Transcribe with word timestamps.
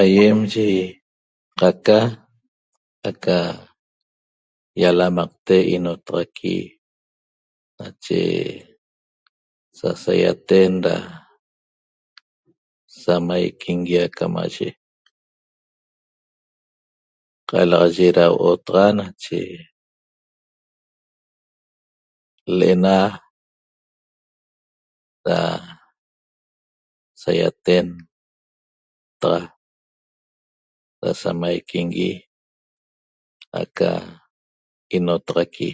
Aiem 0.00 0.38
ye 0.52 0.66
qaca 1.58 1.98
aca 3.08 3.38
yalamaqte 4.80 5.56
inotaxaqui 5.74 6.54
nache 7.78 8.20
sasaiaten 9.78 10.72
ra 10.86 10.96
samaiquingui 13.02 13.96
aca 14.06 14.24
maye 14.36 14.68
qalaxaye 17.48 18.06
ra 18.18 18.24
huo'o 18.32 18.50
taxa 18.66 18.88
nache 18.98 19.40
le'ena 22.58 22.96
ra 25.26 25.38
saiaten 27.22 27.86
taxa 29.22 29.50
ra 31.02 31.10
samaiquingui 31.22 32.10
aca 33.60 33.90
inotaxaqui 34.96 35.68